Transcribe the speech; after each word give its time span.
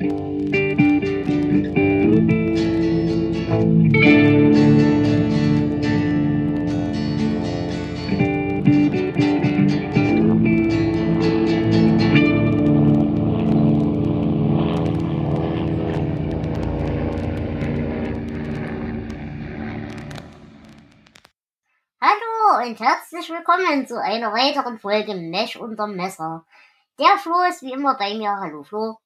und 0.00 0.06
herzlich 22.78 23.30
willkommen 23.30 23.88
zu 23.88 24.00
einer 24.00 24.32
weiteren 24.32 24.78
Folge 24.78 25.16
Mesh 25.16 25.56
unterm 25.56 25.96
Messer. 25.96 26.44
Der 27.00 27.18
Flo 27.18 27.42
ist 27.48 27.62
wie 27.62 27.72
immer 27.72 27.96
bei 27.96 28.14
mir. 28.14 28.30
Hallo 28.30 28.62
Flo. 28.62 28.98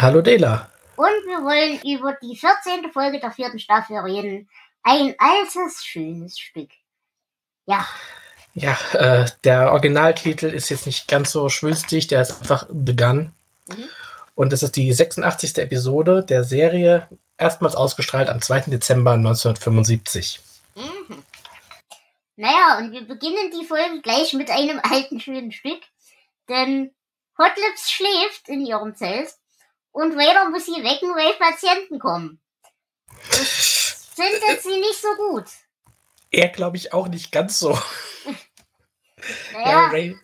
Hallo 0.00 0.22
Dela. 0.22 0.70
Und 0.94 1.26
wir 1.26 1.42
wollen 1.42 1.80
über 1.82 2.16
die 2.22 2.36
14. 2.36 2.92
Folge 2.92 3.18
der 3.18 3.32
vierten 3.32 3.58
Staffel 3.58 3.98
reden. 3.98 4.48
Ein 4.84 5.16
altes, 5.18 5.84
schönes 5.84 6.38
Stück. 6.38 6.70
Ja. 7.66 7.84
Ja, 8.54 8.78
äh, 8.92 9.28
der 9.42 9.72
Originaltitel 9.72 10.46
ist 10.46 10.68
jetzt 10.68 10.86
nicht 10.86 11.08
ganz 11.08 11.32
so 11.32 11.48
schwülstig, 11.48 12.06
der 12.06 12.22
ist 12.22 12.40
einfach 12.40 12.68
begann. 12.70 13.34
Mhm. 13.66 13.88
Und 14.36 14.52
es 14.52 14.62
ist 14.62 14.76
die 14.76 14.92
86. 14.92 15.58
Episode 15.58 16.24
der 16.24 16.44
Serie, 16.44 17.08
erstmals 17.36 17.74
ausgestrahlt 17.74 18.28
am 18.28 18.40
2. 18.40 18.70
Dezember 18.70 19.14
1975. 19.14 20.40
Mhm. 20.76 21.24
Naja, 22.36 22.78
und 22.78 22.92
wir 22.92 23.02
beginnen 23.02 23.50
die 23.50 23.66
Folge 23.66 24.00
gleich 24.00 24.32
mit 24.34 24.48
einem 24.48 24.80
alten 24.80 25.18
schönen 25.18 25.50
Stück. 25.50 25.80
Denn 26.48 26.94
Hotlips 27.36 27.90
schläft 27.90 28.48
in 28.48 28.64
ihrem 28.64 28.94
Zelt 28.94 29.34
und 29.98 30.16
Vader 30.16 30.48
muss 30.50 30.66
sie 30.66 30.84
wecken, 30.84 31.10
weil 31.16 31.34
Patienten 31.34 31.98
kommen. 31.98 32.40
Das 33.30 34.12
findet 34.14 34.62
sie 34.62 34.78
nicht 34.78 35.00
so 35.00 35.08
gut. 35.16 35.46
Er 36.30 36.48
glaube 36.48 36.76
ich 36.76 36.92
auch 36.92 37.08
nicht 37.08 37.32
ganz 37.32 37.58
so. 37.58 37.76
naja. 39.52 39.70
Ja, 39.70 39.86
Ray, 39.88 40.16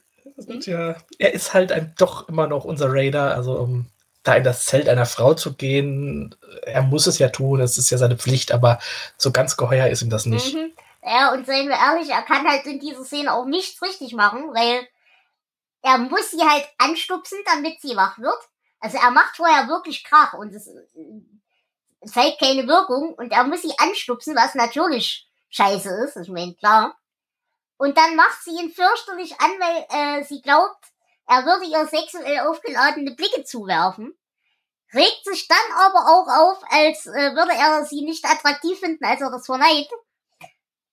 ja, 0.61 0.97
er 1.19 1.34
ist 1.34 1.55
halt 1.55 1.72
ein, 1.72 1.92
doch 1.98 2.28
immer 2.28 2.47
noch 2.47 2.64
unser 2.64 2.92
Raider, 2.92 3.34
also 3.34 3.58
um 3.58 3.91
da 4.22 4.34
in 4.36 4.44
das 4.44 4.64
Zelt 4.66 4.89
einer 4.89 5.06
Frau 5.06 5.34
zu 5.34 5.55
gehen, 5.55 6.34
er 6.62 6.83
muss 6.83 7.09
es 7.09 7.19
ja 7.19 7.31
tun, 7.31 7.61
es 7.61 7.77
ist 7.77 7.91
ja 7.91 7.98
seine 7.98 8.16
Pflicht, 8.16 8.53
aber 8.53 8.78
so 9.19 9.33
ganz 9.33 9.56
geheuer 9.56 9.88
ist 9.88 10.03
ihm 10.03 10.11
das 10.11 10.25
nicht. 10.25 10.55
Mhm. 10.55 10.72
Ja, 11.03 11.33
und 11.33 11.47
seien 11.47 11.69
wir 11.69 11.77
ehrlich, 11.77 12.11
er 12.11 12.22
kann 12.22 12.48
halt 12.48 12.64
in 12.66 12.78
dieser 12.78 13.05
Szene 13.05 13.33
auch 13.33 13.44
nichts 13.44 13.83
richtig 13.83 14.14
machen, 14.14 14.55
weil 14.55 14.86
er 15.83 15.98
muss 15.98 16.31
sie 16.31 16.42
halt 16.42 16.64
anstupsen, 16.78 17.38
damit 17.44 17.81
sie 17.83 17.97
wach 17.97 18.19
wird. 18.19 18.38
Also 18.85 18.99
er 18.99 19.11
macht 19.13 19.37
vorher 19.37 19.67
wirklich 19.67 20.05
Krach 20.05 20.35
und 20.35 20.53
es, 20.53 20.69
zeigt 22.05 22.39
keine 22.39 22.69
Wirkung 22.69 23.15
und 23.15 23.33
er 23.33 23.45
muss 23.45 23.63
sie 23.63 23.73
anstupsen, 23.79 24.37
was 24.37 24.55
natürlich 24.55 25.27
scheiße 25.49 25.89
ist, 26.05 26.17
ich 26.17 26.29
meine, 26.29 26.55
klar. 26.55 26.95
Und 27.79 27.97
dann 27.97 28.15
macht 28.15 28.43
sie 28.43 28.51
ihn 28.51 28.71
fürchterlich 28.71 29.41
an, 29.41 29.51
weil 29.59 29.87
äh, 30.21 30.25
sie 30.25 30.43
glaubt, 30.43 30.85
er 31.27 31.47
würde 31.47 31.65
ihr 31.65 31.87
sexuell 31.87 32.41
aufgeladene 32.41 33.12
Blicke 33.12 33.45
zuwerfen. 33.45 34.15
Regt 34.93 35.25
sich 35.25 35.49
dann 35.49 35.79
aber 35.79 36.01
auch 36.01 36.29
auf, 36.29 36.62
als 36.69 37.07
äh, 37.07 37.35
würde 37.35 37.53
er 37.53 37.87
sie 37.87 38.03
nicht 38.03 38.27
attraktiv 38.27 38.79
finden, 38.81 39.03
als 39.03 39.23
er 39.23 39.31
das 39.31 39.47
verneint. 39.47 39.89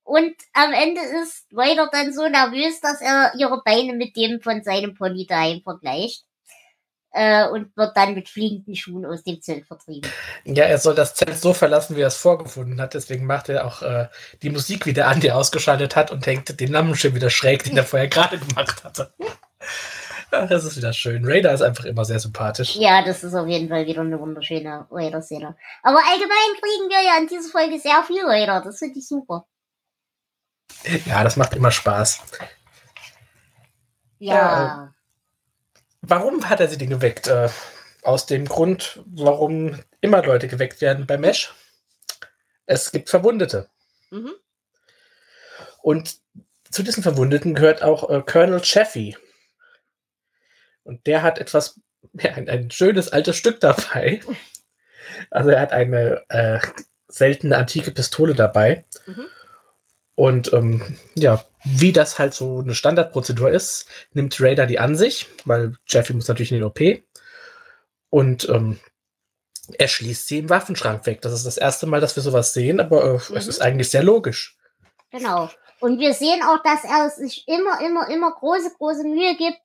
Und 0.03 0.33
am 0.53 0.71
Ende 0.71 1.01
ist 1.01 1.45
Ryder 1.51 1.89
dann 1.91 2.13
so 2.13 2.25
nervös, 2.25 2.79
dass 2.79 3.01
er 3.01 3.33
ihre 3.35 3.61
Beine 3.63 3.95
mit 3.95 4.15
dem 4.15 4.39
von 4.39 4.63
seinem 4.63 4.93
Pony 4.93 5.25
daheim 5.25 5.61
vergleicht. 5.61 6.23
Äh, 7.13 7.47
und 7.49 7.75
wird 7.75 7.97
dann 7.97 8.13
mit 8.13 8.29
fliegenden 8.29 8.73
Schuhen 8.75 9.05
aus 9.05 9.23
dem 9.23 9.41
Zelt 9.41 9.67
vertrieben. 9.67 10.09
Ja, 10.45 10.63
er 10.63 10.77
soll 10.77 10.95
das 10.95 11.13
Zelt 11.13 11.37
so 11.37 11.53
verlassen, 11.53 11.97
wie 11.97 12.01
er 12.01 12.07
es 12.07 12.15
vorgefunden 12.15 12.79
hat. 12.79 12.93
Deswegen 12.93 13.25
macht 13.25 13.49
er 13.49 13.65
auch 13.65 13.81
äh, 13.81 14.07
die 14.41 14.49
Musik 14.49 14.85
wieder 14.85 15.07
an, 15.07 15.19
die 15.19 15.27
er 15.27 15.37
ausgeschaltet 15.37 15.97
hat 15.97 16.11
und 16.11 16.25
hängt 16.25 16.59
den 16.59 16.71
Lampenschirm 16.71 17.13
wieder 17.13 17.29
schräg, 17.29 17.65
den 17.65 17.75
er 17.75 17.83
vorher 17.83 18.07
gerade 18.07 18.37
gemacht 18.39 18.85
hatte. 18.85 19.13
Ja, 20.31 20.45
das 20.45 20.63
ist 20.63 20.77
wieder 20.77 20.93
schön. 20.93 21.25
Raider 21.25 21.53
ist 21.53 21.61
einfach 21.61 21.83
immer 21.83 22.05
sehr 22.05 22.19
sympathisch. 22.19 22.75
Ja, 22.75 23.03
das 23.03 23.23
ist 23.23 23.35
auf 23.35 23.47
jeden 23.47 23.67
Fall 23.67 23.85
wieder 23.85 24.01
eine 24.01 24.19
wunderschöne 24.19 24.87
Raider-Szene. 24.89 25.57
Aber 25.83 25.97
allgemein 25.97 26.61
kriegen 26.61 26.89
wir 26.89 27.03
ja 27.03 27.17
in 27.19 27.27
dieser 27.27 27.49
Folge 27.49 27.77
sehr 27.79 28.03
viel 28.03 28.23
Raider. 28.25 28.61
Das 28.61 28.79
finde 28.79 28.99
ich 28.99 29.07
super. 29.07 29.45
Ja, 31.05 31.23
das 31.23 31.35
macht 31.35 31.53
immer 31.53 31.71
Spaß. 31.71 32.21
Ja. 34.19 34.85
Äh, 34.85 35.00
warum 36.01 36.49
hat 36.49 36.59
er 36.59 36.67
sie 36.67 36.77
denn 36.77 36.89
geweckt? 36.89 37.27
Äh, 37.27 37.49
aus 38.03 38.25
dem 38.25 38.45
Grund, 38.45 38.99
warum 39.05 39.79
immer 40.01 40.23
Leute 40.23 40.47
geweckt 40.47 40.81
werden 40.81 41.05
bei 41.05 41.17
Mesh. 41.17 41.53
Es 42.65 42.91
gibt 42.91 43.09
Verwundete. 43.09 43.69
Mhm. 44.09 44.33
Und 45.81 46.17
zu 46.69 46.83
diesen 46.83 47.03
Verwundeten 47.03 47.53
gehört 47.53 47.83
auch 47.83 48.09
äh, 48.09 48.21
Colonel 48.25 48.63
Chaffee. 48.63 49.17
Und 50.83 51.05
der 51.05 51.21
hat 51.21 51.37
etwas, 51.37 51.79
ja, 52.13 52.33
ein, 52.33 52.49
ein, 52.49 52.71
schönes 52.71 53.09
altes 53.09 53.37
Stück 53.37 53.59
dabei. 53.59 54.21
Also 55.29 55.49
er 55.49 55.59
hat 55.59 55.73
eine 55.73 56.23
äh, 56.29 56.59
seltene 57.07 57.57
antike 57.57 57.91
Pistole 57.91 58.33
dabei. 58.33 58.85
Mhm. 59.05 59.27
Und 60.21 60.53
ähm, 60.53 60.99
ja, 61.15 61.43
wie 61.63 61.91
das 61.91 62.19
halt 62.19 62.35
so 62.35 62.59
eine 62.59 62.75
Standardprozedur 62.75 63.49
ist, 63.49 63.87
nimmt 64.13 64.39
Raider 64.39 64.67
die 64.67 64.77
an 64.77 64.95
sich, 64.95 65.25
weil 65.45 65.73
Jeffy 65.87 66.13
muss 66.13 66.27
natürlich 66.27 66.51
in 66.51 66.59
den 66.59 66.63
OP. 66.63 66.79
Und 68.11 68.47
ähm, 68.47 68.79
er 69.79 69.87
schließt 69.87 70.27
sie 70.27 70.37
im 70.37 70.51
Waffenschrank 70.51 71.07
weg. 71.07 71.23
Das 71.23 71.33
ist 71.33 71.47
das 71.47 71.57
erste 71.57 71.87
Mal, 71.87 72.01
dass 72.01 72.15
wir 72.15 72.21
sowas 72.21 72.53
sehen, 72.53 72.79
aber 72.79 73.03
äh, 73.03 73.13
mhm. 73.13 73.35
es 73.35 73.47
ist 73.47 73.63
eigentlich 73.63 73.89
sehr 73.89 74.03
logisch. 74.03 74.59
Genau. 75.09 75.49
Und 75.79 75.97
wir 75.97 76.13
sehen 76.13 76.43
auch, 76.43 76.61
dass 76.61 76.83
er 76.83 77.09
sich 77.09 77.47
immer, 77.47 77.81
immer, 77.81 78.07
immer 78.11 78.31
große, 78.31 78.75
große 78.77 79.03
Mühe 79.03 79.35
gibt 79.37 79.63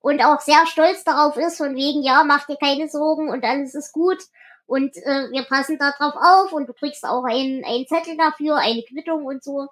und 0.00 0.24
auch 0.24 0.40
sehr 0.40 0.66
stolz 0.68 1.04
darauf 1.04 1.36
ist, 1.36 1.58
von 1.58 1.76
wegen, 1.76 2.02
ja, 2.02 2.24
mach 2.24 2.46
dir 2.46 2.56
keine 2.56 2.88
Sorgen 2.88 3.28
und 3.28 3.44
alles 3.44 3.74
ist 3.74 3.92
gut. 3.92 4.22
Und 4.64 4.96
äh, 4.96 5.30
wir 5.32 5.42
passen 5.42 5.76
da 5.78 5.92
drauf 5.98 6.14
auf 6.16 6.52
und 6.54 6.66
du 6.66 6.72
kriegst 6.72 7.04
auch 7.04 7.24
einen, 7.24 7.62
einen 7.66 7.86
Zettel 7.86 8.16
dafür, 8.16 8.56
eine 8.56 8.82
Quittung 8.84 9.26
und 9.26 9.44
so. 9.44 9.68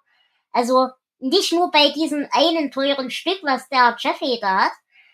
Also 0.56 0.89
nicht 1.19 1.53
nur 1.53 1.71
bei 1.71 1.91
diesem 1.91 2.27
einen 2.33 2.71
teuren 2.71 3.11
Stück, 3.11 3.41
was 3.43 3.69
der 3.69 3.94
Jeffy 3.99 4.39
da 4.41 4.65
hat, 4.65 4.72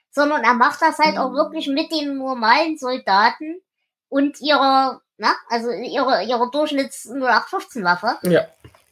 sondern 0.08 0.44
er 0.44 0.54
macht 0.54 0.80
das 0.80 1.00
halt 1.00 1.16
mhm. 1.16 1.20
auch 1.20 1.32
wirklich 1.32 1.66
mit 1.66 1.90
den 1.90 2.16
normalen 2.16 2.78
Soldaten 2.78 3.60
und 4.08 4.40
ihrer, 4.40 5.02
na, 5.16 5.34
also 5.48 5.72
ihrer, 5.72 6.22
ihrer 6.22 6.48
Durchschnitts 6.48 7.06
0815 7.06 7.82
Waffe. 7.82 8.18
Ja. 8.22 8.46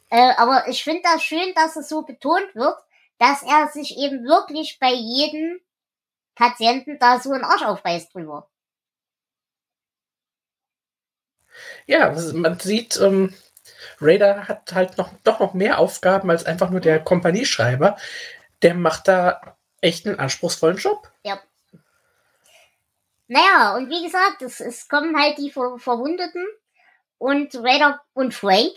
Äh, 0.09 0.33
aber 0.35 0.67
ich 0.67 0.83
finde 0.83 1.03
das 1.03 1.23
schön, 1.23 1.53
dass 1.55 1.77
es 1.77 1.87
so 1.87 2.01
betont 2.01 2.53
wird, 2.53 2.75
dass 3.17 3.43
er 3.43 3.69
sich 3.69 3.97
eben 3.97 4.25
wirklich 4.25 4.77
bei 4.77 4.91
jedem 4.91 5.61
Patienten 6.35 6.99
da 6.99 7.21
so 7.21 7.31
einen 7.31 7.45
Arsch 7.45 7.63
aufreißt 7.63 8.13
drüber. 8.13 8.49
Ja, 11.85 12.13
man 12.33 12.59
sieht, 12.59 12.99
ähm, 12.99 13.33
Raider 13.99 14.47
hat 14.47 14.73
halt 14.73 14.97
noch, 14.97 15.11
doch 15.23 15.39
noch 15.39 15.53
mehr 15.53 15.79
Aufgaben 15.79 16.29
als 16.29 16.45
einfach 16.45 16.69
nur 16.69 16.81
der 16.81 16.99
Kompanieschreiber. 16.99 17.97
Der 18.61 18.73
macht 18.73 19.07
da 19.07 19.57
echt 19.81 20.05
einen 20.05 20.19
anspruchsvollen 20.19 20.77
Job. 20.77 21.11
Ja. 21.23 21.39
Naja, 23.27 23.75
und 23.75 23.89
wie 23.89 24.03
gesagt, 24.03 24.41
es, 24.41 24.59
es 24.59 24.87
kommen 24.87 25.17
halt 25.19 25.37
die 25.37 25.51
Ver 25.51 25.77
Verwundeten 25.77 26.45
und 27.17 27.55
Raider 27.55 28.01
und 28.13 28.33
Frank 28.33 28.73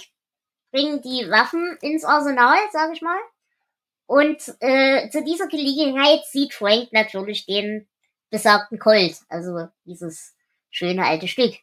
bringen 0.70 1.02
die 1.02 1.30
Waffen 1.30 1.76
ins 1.80 2.04
Arsenal, 2.04 2.56
sag 2.72 2.92
ich 2.92 3.02
mal. 3.02 3.18
Und 4.06 4.54
äh, 4.60 5.08
zu 5.10 5.24
dieser 5.24 5.48
Gelegenheit 5.48 6.24
sieht 6.26 6.52
Frank 6.52 6.92
natürlich 6.92 7.46
den 7.46 7.88
besagten 8.30 8.78
Colt, 8.78 9.16
also 9.28 9.68
dieses 9.84 10.34
schöne 10.70 11.06
alte 11.06 11.28
Stück. 11.28 11.54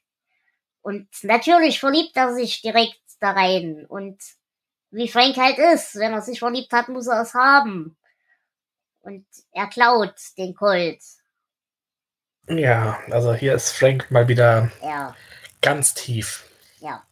Und 0.82 1.08
natürlich 1.24 1.80
verliebt 1.80 2.16
er 2.16 2.34
sich 2.34 2.62
direkt 2.62 3.01
da 3.22 3.32
rein. 3.32 3.86
Und 3.88 4.22
wie 4.90 5.08
Frank 5.08 5.38
halt 5.38 5.58
ist, 5.58 5.96
wenn 5.96 6.14
er 6.14 6.22
sich 6.22 6.40
verliebt 6.40 6.74
hat, 6.74 6.90
muss 6.90 7.08
er 7.08 7.22
es 7.22 7.34
haben. 7.34 7.98
Und 9.02 9.26
er 9.52 9.68
klaut 9.68 10.16
den 10.38 10.54
Colt. 10.54 11.02
Ja, 12.48 13.00
also 13.10 13.34
hier 13.34 13.54
ist 13.54 13.72
Frank 13.72 14.12
mal 14.12 14.28
wieder 14.28 14.72
ja. 14.82 15.16
ganz 15.62 15.94
tief. 15.94 16.46
Ja. 16.80 17.04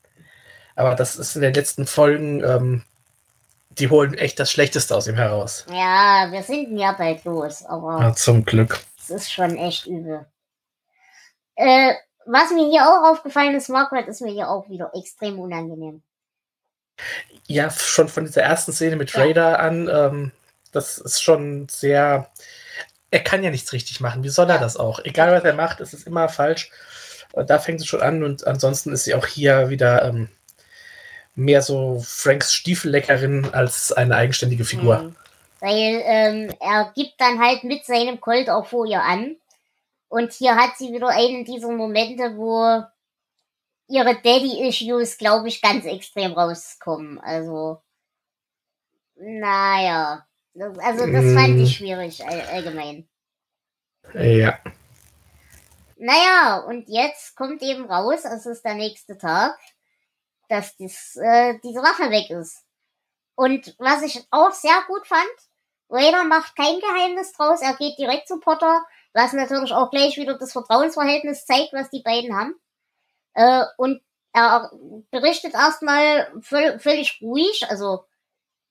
Aber 0.76 0.96
das 0.96 1.16
ist 1.16 1.36
in 1.36 1.42
den 1.42 1.54
letzten 1.54 1.86
Folgen, 1.86 2.44
ähm, 2.44 2.84
die 3.70 3.90
holen 3.90 4.14
echt 4.16 4.40
das 4.40 4.52
Schlechteste 4.52 4.96
aus 4.96 5.08
ihm 5.08 5.16
heraus. 5.16 5.66
Ja, 5.70 6.28
wir 6.32 6.44
sind 6.44 6.78
ja 6.78 6.92
bald 6.94 7.24
los, 7.24 7.64
aber. 7.66 8.02
Ja, 8.02 8.14
zum 8.14 8.44
Glück. 8.44 8.80
Es 9.00 9.10
ist 9.10 9.32
schon 9.32 9.58
echt 9.58 9.88
übel. 9.88 10.26
Äh, 11.56 11.94
was 12.32 12.52
mir 12.52 12.70
hier 12.70 12.84
auch 12.84 13.12
aufgefallen 13.12 13.56
ist, 13.56 13.70
Margaret 13.70 14.08
ist 14.08 14.22
mir 14.22 14.32
hier 14.32 14.50
auch 14.50 14.70
wieder 14.70 14.92
extrem 14.94 15.40
unangenehm. 15.40 16.04
Ja, 17.48 17.72
schon 17.72 18.08
von 18.08 18.26
dieser 18.26 18.44
ersten 18.44 18.72
Szene 18.72 18.96
mit 18.98 19.12
ja. 19.14 19.22
Raider 19.22 19.60
an, 19.60 19.90
ähm, 19.92 20.32
das 20.72 21.00
ist 21.00 21.22
schon 21.22 21.68
sehr. 21.70 22.30
Er 23.10 23.20
kann 23.22 23.44
ja 23.44 23.50
nichts 23.50 23.74
richtig 23.74 24.00
machen. 24.00 24.24
Wie 24.24 24.30
soll 24.30 24.50
er 24.50 24.60
das 24.60 24.78
auch? 24.78 25.00
Egal 25.04 25.32
was 25.32 25.44
er 25.44 25.56
macht, 25.56 25.80
ist 25.80 25.94
es 25.94 26.04
immer 26.04 26.30
falsch. 26.30 26.70
Da 27.34 27.58
fängt 27.58 27.80
sie 27.80 27.88
schon 27.88 28.02
an 28.02 28.24
und 28.24 28.46
ansonsten 28.46 28.92
ist 28.94 29.06
sie 29.06 29.16
auch 29.16 29.26
hier 29.26 29.70
wieder 29.70 30.04
ähm, 30.04 30.30
mehr 31.34 31.64
so 31.64 32.04
Franks 32.06 32.54
Stiefelleckerin 32.54 33.50
als 33.54 33.92
eine 33.92 34.16
eigenständige 34.16 34.66
Figur. 34.66 35.00
Mhm. 35.00 35.16
Weil 35.62 36.02
ähm, 36.06 36.54
er 36.60 36.92
gibt 36.96 37.20
dann 37.20 37.40
halt 37.40 37.64
mit 37.64 37.86
seinem 37.86 38.22
Colt 38.22 38.50
auch 38.50 38.68
vor 38.68 38.86
ihr 38.86 39.02
an. 39.02 39.36
Und 40.10 40.34
hier 40.34 40.56
hat 40.56 40.78
sie 40.78 40.92
wieder 40.92 41.10
einen 41.10 41.46
dieser 41.46 41.72
Momente, 41.72 42.36
wo 42.36 42.84
ihre 43.88 44.16
Daddy-Issues, 44.16 45.18
glaube 45.18 45.48
ich, 45.48 45.62
ganz 45.62 45.86
extrem 45.86 46.34
rauskommen. 46.34 47.20
Also, 47.20 47.82
naja. 49.16 50.26
Also, 50.56 51.06
das 51.06 51.26
mm. 51.26 51.38
fand 51.38 51.60
ich 51.60 51.76
schwierig 51.76 52.26
all, 52.26 52.42
allgemein. 52.42 53.08
Ja. 54.14 54.60
Naja, 55.98 56.60
und 56.68 56.88
jetzt 56.88 57.36
kommt 57.36 57.62
eben 57.62 57.86
raus, 57.86 58.24
es 58.24 58.46
ist 58.46 58.64
der 58.64 58.76
nächste 58.76 59.18
Tag, 59.18 59.58
dass 60.48 60.76
das, 60.78 61.16
äh, 61.18 61.60
diese 61.64 61.82
Waffe 61.82 62.10
weg 62.10 62.30
ist. 62.30 62.64
Und 63.36 63.76
was 63.78 64.02
ich 64.02 64.26
auch 64.32 64.52
sehr 64.52 64.82
gut 64.88 65.06
fand, 65.06 65.30
Raider 65.90 66.24
macht 66.24 66.56
kein 66.56 66.80
Geheimnis 66.80 67.34
draus, 67.34 67.62
er 67.62 67.76
geht 67.76 67.98
direkt 67.98 68.28
zu 68.28 68.40
Potter, 68.40 68.86
was 69.20 69.34
natürlich 69.34 69.74
auch 69.74 69.92
gleich 69.92 70.16
wieder 70.16 70.38
das 70.38 70.54
Vertrauensverhältnis 70.54 71.46
zeigt, 71.46 71.74
was 71.74 71.90
die 71.90 72.02
beiden 72.02 72.34
haben. 72.38 72.56
Äh, 73.34 73.66
und 73.78 74.02
er 74.32 74.72
berichtet 75.12 75.54
erstmal 75.54 76.32
völlig 76.42 77.20
ruhig, 77.22 77.66
also 77.70 78.06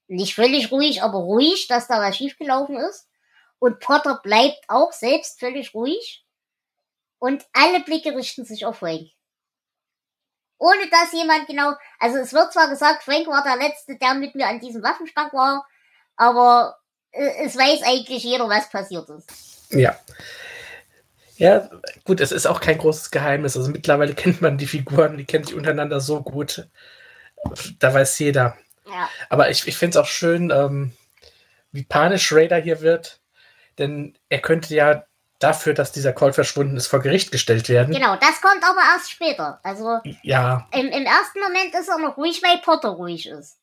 nicht 0.06 0.34
völlig 0.34 0.72
ruhig, 0.72 1.02
aber 1.02 1.18
ruhig, 1.18 1.66
dass 1.68 1.86
da 1.86 2.00
was 2.00 2.16
schiefgelaufen 2.16 2.76
ist. 2.76 3.08
Und 3.58 3.80
Potter 3.80 4.20
bleibt 4.22 4.64
auch 4.68 4.92
selbst 4.92 5.38
völlig 5.38 5.74
ruhig. 5.74 6.24
Und 7.18 7.46
alle 7.52 7.80
Blicke 7.80 8.14
richten 8.14 8.44
sich 8.44 8.64
auf 8.64 8.78
Frank. 8.78 9.08
Ohne 10.56 10.88
dass 10.88 11.12
jemand 11.12 11.46
genau, 11.46 11.72
also 11.98 12.18
es 12.18 12.32
wird 12.32 12.52
zwar 12.52 12.68
gesagt, 12.68 13.02
Frank 13.02 13.26
war 13.26 13.42
der 13.42 13.56
Letzte, 13.56 13.98
der 13.98 14.14
mit 14.14 14.34
mir 14.34 14.46
an 14.46 14.60
diesem 14.60 14.82
Waffenschrank 14.82 15.32
war, 15.34 15.66
aber 16.16 16.78
äh, 17.10 17.44
es 17.44 17.56
weiß 17.56 17.82
eigentlich 17.82 18.24
jeder, 18.24 18.48
was 18.48 18.70
passiert 18.70 19.08
ist. 19.10 19.47
Ja. 19.70 19.98
Ja, 21.36 21.70
gut, 22.04 22.20
es 22.20 22.32
ist 22.32 22.46
auch 22.46 22.60
kein 22.60 22.78
großes 22.78 23.10
Geheimnis. 23.10 23.56
Also 23.56 23.70
mittlerweile 23.70 24.14
kennt 24.16 24.42
man 24.42 24.58
die 24.58 24.66
Figuren, 24.66 25.16
die 25.16 25.24
kennen 25.24 25.44
sich 25.44 25.54
untereinander 25.54 26.00
so 26.00 26.22
gut. 26.22 26.68
Da 27.78 27.94
weiß 27.94 28.18
jeder. 28.18 28.56
Ja. 28.86 29.08
Aber 29.28 29.50
ich, 29.50 29.66
ich 29.68 29.76
finde 29.76 29.98
es 29.98 30.04
auch 30.04 30.08
schön, 30.08 30.50
ähm, 30.50 30.92
wie 31.70 31.84
panisch 31.84 32.32
Raider 32.32 32.56
hier 32.56 32.80
wird. 32.80 33.20
Denn 33.78 34.18
er 34.28 34.40
könnte 34.40 34.74
ja 34.74 35.04
dafür, 35.38 35.72
dass 35.74 35.92
dieser 35.92 36.12
Call 36.12 36.32
verschwunden 36.32 36.76
ist, 36.76 36.88
vor 36.88 37.00
Gericht 37.00 37.30
gestellt 37.30 37.68
werden. 37.68 37.94
Genau, 37.94 38.16
das 38.16 38.40
kommt 38.40 38.64
aber 38.64 38.80
erst 38.92 39.12
später. 39.12 39.60
Also 39.62 40.00
ja. 40.22 40.66
im, 40.72 40.88
im 40.88 41.06
ersten 41.06 41.40
Moment 41.40 41.72
ist 41.74 41.88
er 41.88 41.98
noch 41.98 42.16
ruhig, 42.16 42.42
weil 42.42 42.58
Potter 42.58 42.88
ruhig 42.88 43.28
ist. 43.28 43.58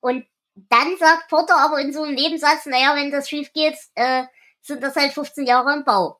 Und 0.00 0.24
dann 0.54 0.96
sagt 0.98 1.28
Potter 1.28 1.56
aber 1.56 1.80
in 1.80 1.92
so 1.92 2.02
einem 2.02 2.14
Nebensatz, 2.14 2.66
naja, 2.66 2.94
wenn 2.94 3.10
das 3.10 3.28
schief 3.28 3.52
geht, 3.52 3.74
äh, 3.94 4.24
sind 4.62 4.82
das 4.82 4.96
halt 4.96 5.12
15 5.12 5.46
Jahre 5.46 5.72
im 5.74 5.84
Bau. 5.84 6.18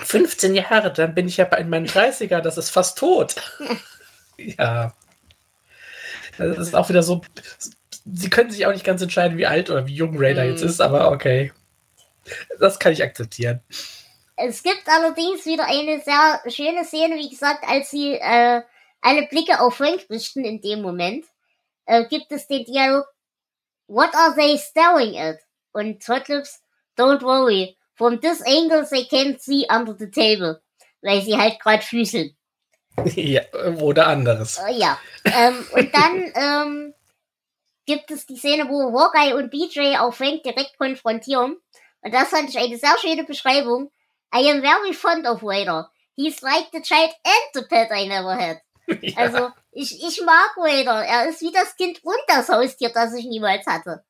15 0.00 0.54
Jahre, 0.54 0.92
dann 0.92 1.14
bin 1.14 1.28
ich 1.28 1.36
ja 1.36 1.44
in 1.56 1.68
meinen 1.68 1.86
30er, 1.86 2.40
das 2.40 2.56
ist 2.56 2.70
fast 2.70 2.98
tot. 2.98 3.36
ja. 4.38 4.94
Das 6.38 6.58
ist 6.58 6.74
auch 6.74 6.88
wieder 6.88 7.02
so. 7.02 7.20
Sie 8.04 8.30
können 8.30 8.50
sich 8.50 8.66
auch 8.66 8.72
nicht 8.72 8.84
ganz 8.84 9.02
entscheiden, 9.02 9.36
wie 9.36 9.46
alt 9.46 9.70
oder 9.70 9.86
wie 9.86 9.94
jung 9.94 10.14
Raider 10.16 10.44
mm. 10.44 10.48
jetzt 10.48 10.62
ist, 10.62 10.80
aber 10.80 11.10
okay. 11.12 11.52
Das 12.58 12.78
kann 12.78 12.92
ich 12.92 13.02
akzeptieren. 13.02 13.60
Es 14.36 14.62
gibt 14.62 14.82
allerdings 14.86 15.44
wieder 15.44 15.66
eine 15.66 16.00
sehr 16.00 16.40
schöne 16.50 16.84
Szene, 16.84 17.16
wie 17.16 17.28
gesagt, 17.28 17.64
als 17.68 17.90
sie 17.90 18.14
äh, 18.14 18.62
alle 19.02 19.26
Blicke 19.28 19.60
auf 19.60 19.76
Frank 19.76 20.06
richten 20.08 20.44
in 20.44 20.60
dem 20.60 20.80
Moment, 20.80 21.26
äh, 21.84 22.06
gibt 22.06 22.32
es 22.32 22.46
den 22.46 22.64
Dialog 22.64 23.06
What 23.88 24.14
are 24.14 24.34
they 24.34 24.56
staring 24.58 25.18
at? 25.18 25.38
Und 25.72 26.06
Hotlips, 26.08 26.61
don't 26.96 27.22
worry, 27.22 27.76
from 27.94 28.20
this 28.20 28.42
angle 28.46 28.84
they 28.90 29.04
can't 29.04 29.40
see 29.40 29.66
under 29.68 29.94
the 29.98 30.10
table, 30.10 30.60
weil 31.02 31.22
sie 31.22 31.36
halt 31.36 31.58
gerade 31.60 31.82
füßeln. 31.82 32.36
Ja, 33.16 33.42
oder 33.80 34.06
anderes. 34.06 34.58
Äh, 34.58 34.74
ja. 34.74 34.98
Ähm, 35.24 35.64
und 35.72 35.94
dann 35.94 36.32
ähm, 36.34 36.94
gibt 37.86 38.10
es 38.10 38.26
die 38.26 38.36
Szene, 38.36 38.68
wo 38.68 38.92
Hawkeye 38.92 39.34
und 39.34 39.50
BJ 39.50 39.96
auch 39.98 40.12
Frank 40.12 40.42
direkt 40.42 40.76
konfrontieren. 40.78 41.56
Und 42.02 42.14
das 42.14 42.28
fand 42.28 42.48
ich 42.50 42.58
eine 42.58 42.76
sehr 42.76 42.96
schöne 43.00 43.24
Beschreibung. 43.24 43.90
I 44.34 44.50
am 44.50 44.62
very 44.62 44.92
fond 44.92 45.26
of 45.26 45.42
Vader. 45.42 45.90
He's 46.16 46.42
like 46.42 46.68
the 46.72 46.82
child 46.82 47.12
and 47.24 47.54
the 47.54 47.62
pet 47.62 47.90
I 47.90 48.06
never 48.06 48.36
had. 48.36 48.58
Ja. 49.00 49.16
Also, 49.16 49.48
ich, 49.70 50.04
ich 50.04 50.22
mag 50.22 50.56
Vader. 50.56 51.04
Er 51.04 51.28
ist 51.28 51.40
wie 51.40 51.52
das 51.52 51.76
Kind 51.76 52.04
und 52.04 52.18
das 52.26 52.48
Haustier, 52.48 52.90
das 52.92 53.14
ich 53.14 53.24
niemals 53.24 53.64
hatte. 53.64 54.04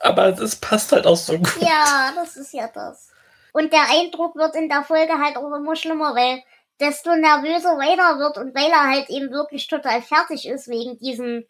Aber 0.00 0.32
das 0.32 0.56
passt 0.56 0.92
halt 0.92 1.06
auch 1.06 1.16
so 1.16 1.36
gut. 1.36 1.60
Ja, 1.60 2.12
das 2.14 2.36
ist 2.36 2.52
ja 2.52 2.68
das. 2.68 3.10
Und 3.52 3.72
der 3.72 3.88
Eindruck 3.90 4.36
wird 4.36 4.54
in 4.54 4.68
der 4.68 4.84
Folge 4.84 5.18
halt 5.18 5.36
auch 5.36 5.52
immer 5.54 5.76
schlimmer, 5.76 6.14
weil 6.14 6.42
desto 6.80 7.14
nervöser 7.16 7.76
Vader 7.76 8.18
wird 8.18 8.38
und 8.38 8.54
weil 8.54 8.70
er 8.70 8.88
halt 8.88 9.10
eben 9.10 9.30
wirklich 9.30 9.66
total 9.66 10.00
fertig 10.00 10.46
ist 10.46 10.68
wegen 10.68 10.98
diesem 10.98 11.44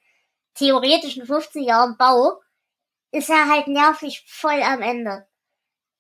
theoretischen 0.54 1.26
15 1.26 1.62
Jahren 1.62 1.96
Bau, 1.96 2.40
ist 3.12 3.30
er 3.30 3.48
halt 3.48 3.68
nervig 3.68 4.24
voll 4.26 4.62
am 4.62 4.82
Ende. 4.82 5.26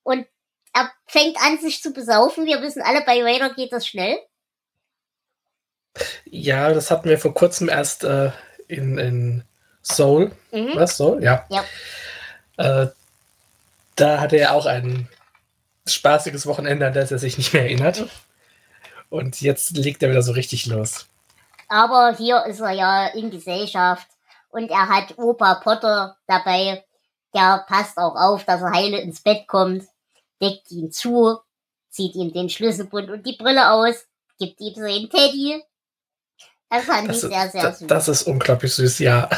Und 0.02 0.26
er 0.72 0.90
fängt 1.06 1.36
an, 1.42 1.58
sich 1.58 1.82
zu 1.82 1.92
besaufen. 1.92 2.46
Wir 2.46 2.62
wissen 2.62 2.82
alle, 2.82 3.02
bei 3.02 3.22
Vader 3.22 3.54
geht 3.54 3.72
das 3.72 3.86
schnell. 3.86 4.18
Ja, 6.24 6.72
das 6.72 6.90
hatten 6.90 7.08
wir 7.08 7.18
vor 7.18 7.34
kurzem 7.34 7.68
erst 7.68 8.04
äh, 8.04 8.30
in, 8.68 8.98
in 8.98 9.44
Soul. 9.90 10.32
Mhm. 10.52 10.72
Was? 10.74 10.96
Soul? 10.96 11.22
Ja. 11.22 11.46
ja. 11.48 11.64
Äh, 12.56 12.88
da 13.96 14.20
hatte 14.20 14.36
er 14.36 14.54
auch 14.54 14.66
ein 14.66 15.08
spaßiges 15.86 16.46
Wochenende, 16.46 16.86
an 16.86 16.92
das 16.92 17.10
er 17.10 17.18
sich 17.18 17.38
nicht 17.38 17.52
mehr 17.52 17.62
erinnert. 17.62 18.06
Und 19.10 19.40
jetzt 19.40 19.76
legt 19.76 20.02
er 20.02 20.10
wieder 20.10 20.22
so 20.22 20.32
richtig 20.32 20.66
los. 20.66 21.06
Aber 21.68 22.14
hier 22.16 22.44
ist 22.46 22.60
er 22.60 22.72
ja 22.72 23.06
in 23.08 23.30
Gesellschaft 23.30 24.06
und 24.50 24.70
er 24.70 24.88
hat 24.88 25.16
Opa 25.18 25.56
Potter 25.56 26.16
dabei. 26.26 26.84
Der 27.34 27.64
passt 27.68 27.98
auch 27.98 28.16
auf, 28.16 28.44
dass 28.44 28.62
er 28.62 28.72
heile 28.72 29.00
ins 29.00 29.20
Bett 29.20 29.46
kommt, 29.46 29.84
deckt 30.40 30.70
ihn 30.70 30.90
zu, 30.90 31.38
zieht 31.90 32.14
ihm 32.14 32.32
den 32.32 32.48
Schlüsselbund 32.48 33.10
und 33.10 33.26
die 33.26 33.36
Brille 33.36 33.70
aus, 33.70 34.06
gibt 34.38 34.60
ihm 34.60 34.74
seinen 34.74 35.10
Teddy. 35.10 35.62
Das 36.70 36.84
fand 36.84 37.08
das 37.08 37.22
ich 37.22 37.30
sehr, 37.30 37.50
sehr 37.50 37.62
das, 37.62 37.78
süß. 37.78 37.88
Das 37.88 38.08
ist 38.08 38.22
unglaublich 38.22 38.74
süß, 38.74 38.98
ja. 39.00 39.28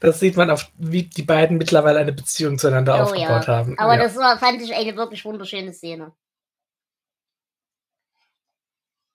Das 0.00 0.20
sieht 0.20 0.36
man 0.36 0.50
auf, 0.50 0.70
wie 0.76 1.04
die 1.04 1.22
beiden 1.22 1.58
mittlerweile 1.58 1.98
eine 1.98 2.12
Beziehung 2.12 2.58
zueinander 2.58 2.96
oh, 2.96 3.02
aufgebaut 3.02 3.46
ja. 3.46 3.56
haben. 3.56 3.78
Aber 3.78 3.96
ja. 3.96 4.02
das 4.02 4.16
war, 4.16 4.38
fand 4.38 4.62
ich 4.62 4.74
eine 4.74 4.96
wirklich 4.96 5.24
wunderschöne 5.24 5.72
Szene. 5.72 6.12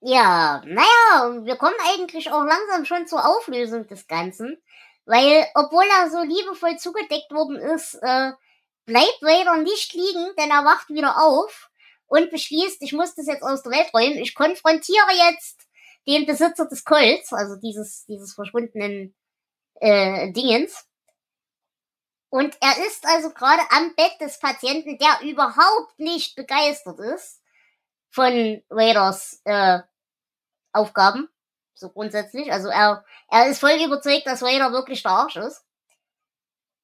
Ja, 0.02 0.62
naja, 0.66 1.46
wir 1.46 1.56
kommen 1.56 1.78
eigentlich 1.94 2.30
auch 2.30 2.44
langsam 2.44 2.84
schon 2.84 3.08
zur 3.08 3.26
Auflösung 3.26 3.88
des 3.88 4.08
Ganzen. 4.08 4.62
Weil, 5.06 5.46
obwohl 5.56 5.86
er 6.00 6.10
so 6.10 6.22
liebevoll 6.22 6.78
zugedeckt 6.78 7.32
worden 7.32 7.58
ist, 7.58 7.96
äh, 7.96 8.32
bleibt 8.86 9.22
Vader 9.22 9.58
nicht 9.58 9.94
liegen, 9.94 10.34
denn 10.38 10.50
er 10.50 10.66
wacht 10.66 10.90
wieder 10.90 11.22
auf 11.22 11.70
und 12.08 12.30
beschließt, 12.32 12.82
ich 12.82 12.94
muss 12.94 13.16
das 13.16 13.28
jetzt 13.28 13.44
aus 13.44 13.64
der 13.64 13.72
Welt 13.74 13.94
räumen. 13.94 14.18
Ich 14.18 14.36
konfrontiere 14.36 15.12
jetzt 15.30 15.68
den 16.08 16.26
Besitzer 16.26 16.68
des 16.68 16.84
Colts, 16.84 17.34
also 17.34 17.56
dieses, 17.56 18.06
dieses 18.06 18.34
verschwundenen 18.34 19.16
äh, 19.76 20.32
Dingens. 20.32 20.86
Und 22.30 22.58
er 22.62 22.86
ist 22.88 23.06
also 23.06 23.30
gerade 23.30 23.62
am 23.70 23.94
Bett 23.96 24.20
des 24.20 24.40
Patienten, 24.40 24.98
der 24.98 25.22
überhaupt 25.22 26.00
nicht 26.00 26.36
begeistert 26.36 27.00
ist 27.00 27.42
von 28.10 28.64
Raiders 28.70 29.42
äh, 29.44 29.80
Aufgaben. 30.72 31.30
So 31.76 31.90
grundsätzlich. 31.90 32.52
Also 32.52 32.70
er, 32.70 33.04
er 33.30 33.48
ist 33.48 33.60
voll 33.60 33.80
überzeugt, 33.84 34.26
dass 34.26 34.44
Raider 34.44 34.72
wirklich 34.72 35.04
der 35.04 35.12
Arsch 35.12 35.36
ist. 35.36 35.64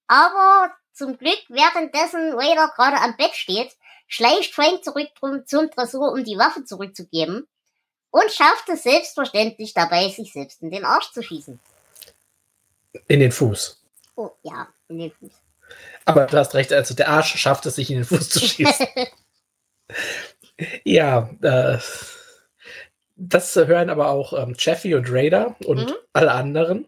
Aber 0.07 0.73
zum 0.93 1.17
Glück, 1.17 1.39
währenddessen 1.49 2.33
Raider 2.33 2.71
gerade 2.75 2.97
am 2.97 3.15
Bett 3.15 3.33
steht, 3.33 3.75
schleicht 4.07 4.53
Frank 4.53 4.83
zurück 4.83 5.09
zum 5.45 5.71
Tresor, 5.71 6.11
um 6.11 6.23
die 6.23 6.37
Waffe 6.37 6.65
zurückzugeben 6.65 7.47
und 8.11 8.31
schafft 8.31 8.67
es 8.69 8.83
selbstverständlich 8.83 9.73
dabei, 9.73 10.09
sich 10.09 10.33
selbst 10.33 10.61
in 10.61 10.71
den 10.71 10.85
Arsch 10.85 11.11
zu 11.11 11.23
schießen. 11.23 11.59
In 13.07 13.19
den 13.19 13.31
Fuß. 13.31 13.83
Oh, 14.15 14.31
ja, 14.43 14.67
in 14.87 14.99
den 14.99 15.11
Fuß. 15.11 15.31
Aber 16.05 16.25
du 16.25 16.37
hast 16.37 16.55
recht, 16.55 16.73
also 16.73 16.95
der 16.95 17.09
Arsch 17.09 17.35
schafft 17.37 17.65
es, 17.65 17.75
sich 17.75 17.91
in 17.91 17.97
den 17.97 18.05
Fuß 18.05 18.29
zu 18.29 18.39
schießen. 18.39 18.87
ja, 20.83 21.29
äh, 21.41 21.77
das 23.15 23.55
hören 23.55 23.89
aber 23.89 24.09
auch 24.09 24.33
ähm, 24.33 24.55
Jeffy 24.57 24.95
und 24.95 25.11
Raider 25.11 25.55
und 25.65 25.89
mhm. 25.89 25.95
alle 26.13 26.31
anderen. 26.31 26.87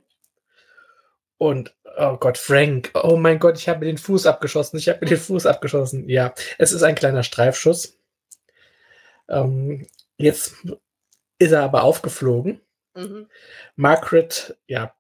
Und 1.38 1.76
oh 1.98 2.18
Gott, 2.18 2.38
Frank, 2.38 2.92
oh 2.94 3.18
mein 3.18 3.40
Gott, 3.40 3.58
ich 3.58 3.68
habe 3.68 3.80
mir 3.80 3.86
den 3.86 3.98
Fuß 3.98 4.26
abgeschossen, 4.26 4.78
ich 4.78 4.88
habe 4.90 5.00
mir 5.02 5.08
den 5.08 5.18
Fuß 5.18 5.46
abgeschossen. 5.46 6.08
Ja, 6.08 6.34
es 6.58 6.72
ist 6.72 6.84
ein 6.84 6.96
kleiner 6.96 7.24
Streifschuss. 7.24 7.98
Ähm, 9.28 9.88
jetzt 10.18 10.56
ist 11.40 11.52
er 11.52 11.64
aber 11.64 11.84
aufgeflogen. 11.84 12.62
Mhm. 12.96 13.28
Margaret, 13.76 14.58
ja, 14.68 14.94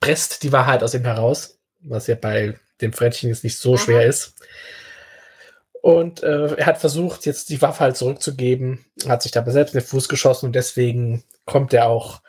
presst 0.00 0.42
die 0.42 0.52
Wahrheit 0.52 0.82
aus 0.82 0.94
ihm 0.94 1.04
heraus, 1.04 1.58
was 1.80 2.06
ja 2.06 2.14
bei 2.14 2.58
dem 2.80 2.92
Frettchen 2.92 3.28
jetzt 3.28 3.44
nicht 3.44 3.58
so 3.58 3.74
Aha. 3.74 3.78
schwer 3.82 4.06
ist. 4.06 4.34
Und 5.80 6.22
äh, 6.22 6.54
er 6.56 6.66
hat 6.66 6.78
versucht, 6.78 7.24
jetzt 7.24 7.50
die 7.50 7.62
Waffe 7.62 7.80
halt 7.80 7.96
zurückzugeben, 7.96 8.84
hat 9.06 9.22
sich 9.22 9.32
dabei 9.32 9.52
selbst 9.52 9.74
in 9.74 9.80
den 9.80 9.86
Fuß 9.86 10.08
geschossen 10.08 10.46
und 10.46 10.52
deswegen 10.52 11.24
kommt 11.46 11.72
er 11.72 11.88
auch 11.88 12.20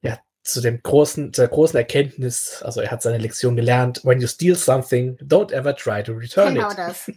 ja, 0.00 0.18
zu 0.42 0.60
dem 0.60 0.82
großen, 0.82 1.32
zur 1.34 1.46
großen 1.46 1.76
Erkenntnis, 1.76 2.62
also 2.62 2.80
er 2.80 2.90
hat 2.90 3.02
seine 3.02 3.18
Lektion 3.18 3.56
gelernt, 3.56 4.00
when 4.04 4.20
you 4.20 4.26
steal 4.26 4.56
something, 4.56 5.16
don't 5.18 5.52
ever 5.52 5.76
try 5.76 6.02
to 6.02 6.12
return 6.12 6.54
genau 6.54 6.70
it. 6.70 6.76
Genau 6.76 6.88
das. 6.88 7.10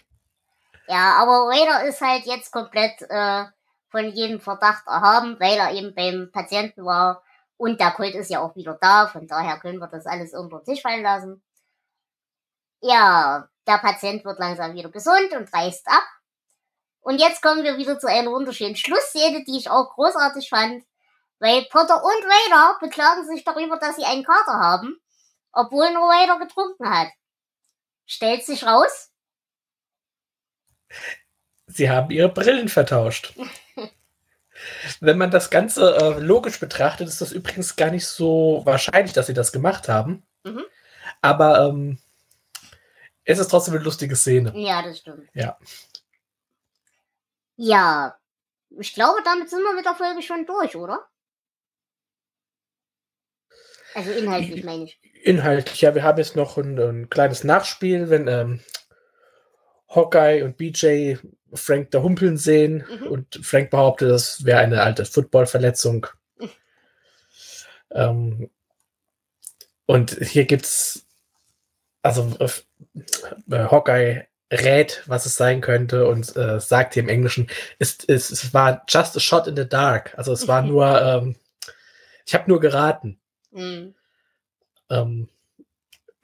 ja, 0.89 1.19
aber 1.21 1.49
Raider 1.49 1.87
ist 1.87 2.01
halt 2.01 2.25
jetzt 2.25 2.51
komplett 2.51 3.03
äh, 3.09 3.45
von 3.91 4.11
jedem 4.11 4.41
Verdacht 4.41 4.87
erhaben, 4.87 5.37
weil 5.39 5.59
er 5.59 5.73
eben 5.73 5.95
beim 5.95 6.31
Patienten 6.33 6.85
war 6.85 7.23
und 7.59 7.81
der 7.81 7.91
Kult 7.91 8.15
ist 8.15 8.31
ja 8.31 8.41
auch 8.41 8.57
wieder 8.57 8.79
da, 8.81 9.09
von 9.09 9.27
daher 9.27 9.59
können 9.59 9.81
wir 9.81 9.89
das 9.89 10.07
alles 10.07 10.33
unter 10.33 10.61
den 10.61 10.65
Tisch 10.65 10.81
fallen 10.81 11.03
lassen. 11.03 11.43
Ja, 12.81 13.49
der 13.67 13.79
Patient 13.79 14.25
wird 14.25 14.39
langsam 14.39 14.75
wieder 14.75 14.91
gesund 14.91 15.33
und 15.33 15.53
reist 15.53 15.87
ab. 15.89 16.05
Und 17.01 17.19
jetzt 17.19 17.43
kommen 17.43 17.65
wir 17.65 17.77
wieder 17.77 17.99
zu 17.99 18.09
einer 18.09 18.31
wunderschönen 18.31 18.77
Schlussszene, 18.77 19.45
die 19.45 19.59
ich 19.59 19.69
auch 19.69 19.91
großartig 19.95 20.49
fand. 20.49 20.85
Weil 21.41 21.67
Potter 21.71 22.03
und 22.03 22.25
Raider 22.25 22.79
beklagen 22.81 23.27
sich 23.27 23.45
darüber, 23.45 23.77
dass 23.79 23.97
sie 23.97 24.05
einen 24.05 24.25
Kater 24.25 24.55
haben, 24.55 25.01
obwohl 25.53 25.93
nur 25.93 26.09
Raider 26.09 26.39
getrunken 26.39 26.89
hat. 26.89 27.09
Stellt 28.07 28.45
sich 28.45 28.65
raus. 28.65 29.11
Sie 31.67 31.91
haben 31.91 32.11
ihre 32.11 32.29
Brillen 32.29 32.69
vertauscht. 32.69 33.35
Wenn 35.01 35.19
man 35.19 35.31
das 35.31 35.51
Ganze 35.51 35.97
äh, 35.97 36.21
logisch 36.21 36.61
betrachtet, 36.61 37.09
ist 37.09 37.21
das 37.21 37.33
übrigens 37.33 37.77
gar 37.77 37.91
nicht 37.91 38.07
so 38.07 38.63
wahrscheinlich, 38.65 39.13
dass 39.13 39.27
sie 39.27 39.35
das 39.35 39.53
gemacht 39.53 39.89
haben. 39.89 40.23
Mhm. 40.45 40.65
Aber 41.21 41.69
ähm, 41.69 41.99
es 43.25 43.39
ist 43.39 43.49
trotzdem 43.49 43.75
eine 43.75 43.85
lustige 43.85 44.17
Szene. 44.17 44.53
Ja, 44.57 44.83
das 44.83 44.99
stimmt. 44.99 45.29
Ja. 45.35 45.59
Ja, 47.57 48.17
ich 48.79 48.95
glaube, 48.95 49.21
damit 49.25 49.51
sind 49.51 49.63
wir 49.63 49.75
mit 49.75 49.85
der 49.85 49.95
Folge 49.95 50.23
schon 50.23 50.47
durch, 50.47 50.77
oder? 50.77 51.07
Also 53.95 54.13
inhaltlich 54.13 54.65
meine 54.65 54.85
ich. 54.85 55.01
Inhaltlich, 55.25 55.81
ja, 55.81 55.95
wir 55.95 56.03
haben 56.03 56.19
jetzt 56.19 56.37
noch 56.37 56.57
ein, 56.57 56.79
ein 56.79 57.11
kleines 57.11 57.43
Nachspiel, 57.43 58.11
wenn 58.11 58.29
ähm, 58.29 58.61
Hawkeye 59.89 60.43
und 60.45 60.57
BJ 60.57 61.17
Frank 61.55 61.91
da 61.91 62.03
humpeln 62.03 62.37
sehen 62.37 62.85
mhm. 62.89 63.07
und 63.07 63.41
Frank 63.43 63.71
behauptet, 63.71 64.11
das 64.11 64.45
wäre 64.45 64.59
eine 64.59 64.83
alte 64.83 65.05
Footballverletzung. 65.05 66.07
Mhm. 66.39 66.51
Ähm, 67.93 68.51
und 69.87 70.11
hier 70.21 70.45
gibt 70.45 70.67
es 70.67 71.07
also 72.03 72.37
äh, 72.39 72.49
Hawkeye 73.51 74.27
rät, 74.51 75.03
was 75.07 75.27
es 75.27 75.37
sein 75.37 75.61
könnte 75.61 76.07
und 76.07 76.35
äh, 76.37 76.61
sagt 76.61 76.95
hier 76.95 77.03
im 77.03 77.09
Englischen, 77.09 77.49
es, 77.79 77.99
es, 78.07 78.31
es 78.31 78.55
war 78.55 78.83
just 78.89 79.17
a 79.17 79.21
shot 79.21 79.47
in 79.47 79.57
the 79.57 79.69
dark. 79.69 80.15
Also 80.17 80.33
es 80.33 80.49
war 80.49 80.63
nur, 80.63 81.01
ähm, 81.01 81.37
ich 82.27 82.35
habe 82.35 82.49
nur 82.49 82.61
geraten. 82.61 83.19
Mhm. 83.51 83.95
Ähm, 84.91 85.29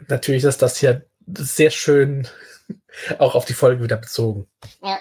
natürlich 0.09 0.45
ist 0.45 0.63
das 0.63 0.79
hier 0.79 1.05
sehr 1.27 1.71
schön 1.71 2.29
auch 3.19 3.35
auf 3.35 3.45
die 3.45 3.55
Folge 3.55 3.83
wieder 3.83 3.97
bezogen. 3.97 4.49
Ja. 4.83 5.01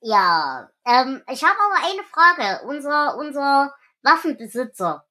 Ja, 0.00 0.70
ähm, 0.84 1.22
ich 1.28 1.42
habe 1.42 1.56
aber 1.58 1.86
eine 1.86 2.04
Frage. 2.04 2.66
Unser, 2.66 3.16
unser 3.16 3.74
Waffenbesitzer, 4.02 5.04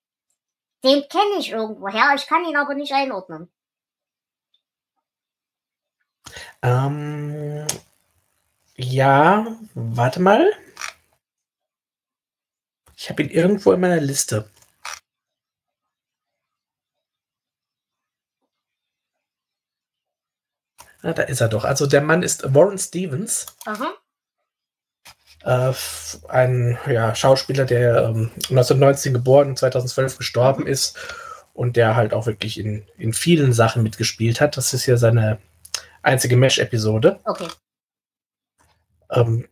den 0.84 1.08
kenne 1.10 1.40
ich 1.40 1.52
irgendwoher, 1.52 2.14
ich 2.16 2.26
kann 2.26 2.46
ihn 2.46 2.56
aber 2.56 2.74
nicht 2.74 2.94
einordnen. 2.94 3.52
Ähm, 6.62 7.68
ja, 8.76 9.46
warte 9.74 10.22
mal. 10.22 10.52
Ich 12.96 13.10
habe 13.10 13.24
ihn 13.24 13.30
irgendwo 13.30 13.74
in 13.74 13.82
meiner 13.82 14.02
Liste. 14.02 14.50
Ah, 21.08 21.14
da 21.14 21.24
ist 21.24 21.40
er 21.40 21.48
doch. 21.48 21.64
Also 21.64 21.88
der 21.88 22.02
Mann 22.02 22.22
ist 22.22 22.54
Warren 22.54 22.78
Stevens. 22.78 23.46
Aha. 23.66 23.94
Äh, 25.46 25.74
ein 26.28 26.78
ja, 26.86 27.16
Schauspieler, 27.16 27.64
der 27.64 28.10
ähm, 28.10 28.32
1919 28.50 29.14
geboren 29.14 29.48
und 29.48 29.58
2012 29.58 30.18
gestorben 30.18 30.64
mhm. 30.64 30.68
ist 30.68 30.98
und 31.54 31.78
der 31.78 31.96
halt 31.96 32.14
auch 32.14 32.26
wirklich 32.26 32.60
in, 32.60 32.86
in 32.98 33.14
vielen 33.14 33.54
Sachen 33.54 33.84
mitgespielt 33.84 34.42
hat. 34.42 34.58
Das 34.58 34.74
ist 34.74 34.86
ja 34.86 34.98
seine 34.98 35.38
einzige 36.02 36.36
Mesh-Episode. 36.36 37.22
Okay. 37.24 37.48
Ähm, 39.10 39.48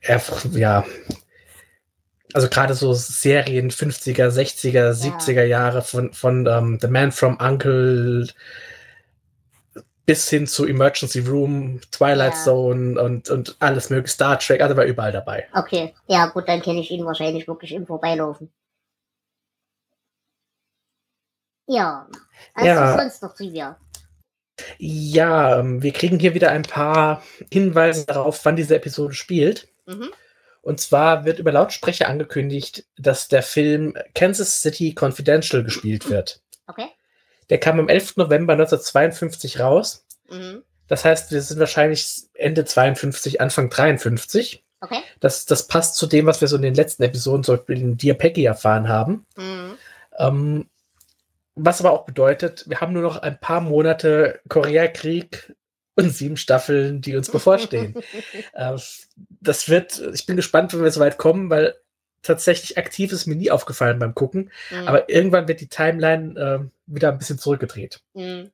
er, 0.00 0.20
ja, 0.50 0.84
also 2.32 2.48
gerade 2.48 2.74
so 2.74 2.94
Serien 2.94 3.70
50er, 3.70 4.28
60er, 4.28 4.90
70er 4.90 5.44
Jahre 5.44 5.82
von, 5.82 6.12
von 6.12 6.48
um, 6.48 6.74
ähm, 6.74 6.78
The 6.80 6.88
Man 6.88 7.12
from 7.12 7.38
Uncle 7.40 8.26
bis 10.06 10.28
hin 10.28 10.46
zu 10.46 10.66
Emergency 10.66 11.20
Room, 11.20 11.80
Twilight 11.90 12.34
ja. 12.34 12.44
Zone 12.44 13.00
und, 13.00 13.30
und 13.30 13.56
alles 13.60 13.90
mögliche, 13.90 14.14
Star 14.14 14.38
Trek, 14.38 14.60
also 14.60 14.76
war 14.76 14.84
überall 14.84 15.12
dabei. 15.12 15.48
Okay, 15.54 15.94
ja 16.06 16.26
gut, 16.26 16.48
dann 16.48 16.62
kenne 16.62 16.80
ich 16.80 16.90
ihn 16.90 17.06
wahrscheinlich 17.06 17.48
wirklich 17.48 17.72
im 17.72 17.86
Vorbeilaufen. 17.86 18.52
Ja, 21.66 22.06
also 22.52 22.68
ja. 22.68 22.98
sonst 22.98 23.22
noch 23.22 23.34
Trivia. 23.34 23.78
Ja, 24.78 25.58
ähm, 25.58 25.82
wir 25.82 25.92
kriegen 25.92 26.18
hier 26.18 26.34
wieder 26.34 26.50
ein 26.50 26.62
paar 26.62 27.22
Hinweise 27.50 28.06
darauf, 28.06 28.44
wann 28.44 28.56
diese 28.56 28.76
Episode 28.76 29.14
spielt. 29.14 29.68
Mhm. 29.86 30.10
Und 30.62 30.80
zwar 30.80 31.24
wird 31.24 31.38
über 31.38 31.52
Lautsprecher 31.52 32.08
angekündigt, 32.08 32.86
dass 32.96 33.28
der 33.28 33.42
Film 33.42 33.94
Kansas 34.14 34.60
City 34.62 34.94
Confidential 34.98 35.62
gespielt 35.62 36.08
wird. 36.08 36.40
Okay. 36.66 36.88
Der 37.50 37.58
kam 37.58 37.78
am 37.78 37.88
11. 37.88 38.16
November 38.16 38.54
1952 38.54 39.60
raus. 39.60 40.04
Mhm. 40.30 40.62
Das 40.88 41.04
heißt, 41.04 41.32
wir 41.32 41.40
sind 41.40 41.58
wahrscheinlich 41.60 42.24
Ende 42.34 42.64
52, 42.64 43.40
Anfang 43.40 43.70
53. 43.70 44.64
Okay. 44.80 45.00
Das, 45.20 45.46
das 45.46 45.66
passt 45.66 45.96
zu 45.96 46.06
dem, 46.06 46.26
was 46.26 46.40
wir 46.40 46.48
so 46.48 46.56
in 46.56 46.62
den 46.62 46.74
letzten 46.74 47.02
Episoden, 47.02 47.42
zum 47.42 47.56
Beispiel 47.56 47.80
in 47.80 47.96
Dear 47.96 48.14
Peggy, 48.14 48.44
erfahren 48.44 48.88
haben. 48.88 49.26
Mhm. 49.36 49.78
Ähm, 50.18 50.68
was 51.54 51.80
aber 51.80 51.92
auch 51.92 52.04
bedeutet, 52.04 52.68
wir 52.68 52.80
haben 52.80 52.92
nur 52.92 53.02
noch 53.02 53.16
ein 53.16 53.38
paar 53.38 53.60
Monate 53.60 54.40
Koreakrieg 54.48 55.54
und 55.94 56.10
sieben 56.10 56.36
Staffeln, 56.36 57.00
die 57.00 57.16
uns 57.16 57.30
bevorstehen. 57.30 57.94
äh, 58.52 58.76
das 59.40 59.68
wird, 59.68 60.02
ich 60.12 60.26
bin 60.26 60.36
gespannt, 60.36 60.74
wenn 60.74 60.82
wir 60.82 60.90
so 60.90 61.00
weit 61.00 61.16
kommen, 61.16 61.50
weil 61.50 61.76
tatsächlich 62.24 62.76
aktiv 62.78 63.12
ist 63.12 63.26
mir 63.26 63.36
nie 63.36 63.50
aufgefallen 63.50 63.98
beim 64.00 64.14
Gucken. 64.14 64.50
Mhm. 64.70 64.88
Aber 64.88 65.08
irgendwann 65.08 65.46
wird 65.46 65.60
die 65.60 65.68
Timeline 65.68 66.38
äh, 66.40 66.92
wieder 66.92 67.12
ein 67.12 67.18
bisschen 67.18 67.38
zurückgedreht. 67.38 68.00
Mhm. 68.14 68.50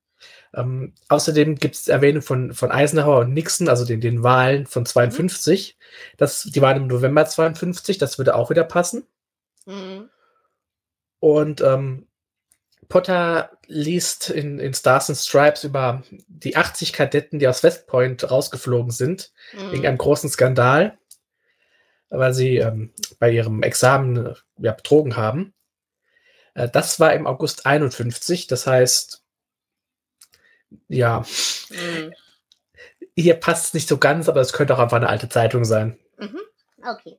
Ähm, 0.54 0.92
außerdem 1.08 1.56
gibt 1.56 1.76
es 1.76 1.88
Erwähnung 1.88 2.22
von, 2.22 2.52
von 2.52 2.70
Eisenhower 2.70 3.20
und 3.20 3.32
Nixon, 3.32 3.68
also 3.68 3.84
den, 3.86 4.00
den 4.00 4.22
Wahlen 4.22 4.66
von 4.66 4.84
52. 4.84 5.76
Mhm. 5.78 6.14
Das, 6.18 6.42
die 6.42 6.60
waren 6.60 6.76
im 6.76 6.86
November 6.86 7.24
52, 7.24 7.98
das 7.98 8.18
würde 8.18 8.34
auch 8.34 8.50
wieder 8.50 8.64
passen. 8.64 9.06
Mhm. 9.66 10.10
Und 11.20 11.60
ähm, 11.60 12.06
Potter 12.88 13.50
liest 13.66 14.30
in, 14.30 14.58
in 14.58 14.74
Stars 14.74 15.08
and 15.08 15.18
Stripes 15.18 15.64
über 15.64 16.02
die 16.26 16.56
80 16.56 16.92
Kadetten, 16.92 17.38
die 17.38 17.46
aus 17.46 17.62
West 17.62 17.86
Point 17.86 18.28
rausgeflogen 18.28 18.90
sind, 18.90 19.32
mhm. 19.52 19.72
wegen 19.72 19.86
einem 19.86 19.98
großen 19.98 20.28
Skandal, 20.28 20.98
weil 22.10 22.34
sie 22.34 22.58
ähm, 22.58 22.92
bei 23.18 23.30
ihrem 23.30 23.62
Examen 23.62 24.26
äh, 24.26 24.34
ja, 24.58 24.72
betrogen 24.72 25.16
haben. 25.16 25.54
Äh, 26.54 26.68
das 26.68 27.00
war 27.00 27.14
im 27.14 27.26
August 27.26 27.66
51, 27.66 28.46
das 28.48 28.66
heißt, 28.66 29.22
ja, 30.88 31.24
mhm. 31.70 32.12
hier 33.16 33.34
passt 33.34 33.66
es 33.66 33.74
nicht 33.74 33.88
so 33.88 33.98
ganz, 33.98 34.28
aber 34.28 34.40
es 34.40 34.52
könnte 34.52 34.74
auch 34.74 34.78
einfach 34.78 34.98
eine 34.98 35.08
alte 35.08 35.28
Zeitung 35.28 35.64
sein. 35.64 35.98
Mhm. 36.18 36.40
Okay. 36.82 37.18